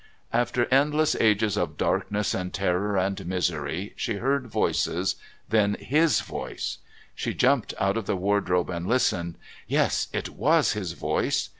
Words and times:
After 0.33 0.65
endless 0.73 1.15
ages 1.19 1.55
of 1.57 1.77
darkness 1.77 2.33
and 2.33 2.51
terror 2.51 2.97
and 2.97 3.23
misery 3.27 3.93
she 3.95 4.15
heard 4.15 4.47
voices 4.47 5.15
then 5.47 5.75
HIS 5.79 6.21
voice! 6.21 6.79
She 7.13 7.35
jumped 7.35 7.75
out 7.79 7.97
of 7.97 8.07
the 8.07 8.17
wardrobe 8.17 8.71
and 8.71 8.87
listened. 8.87 9.37
Yes; 9.67 10.07
it 10.11 10.29
WAS 10.29 10.71
his 10.73 10.93
voice. 10.93 11.49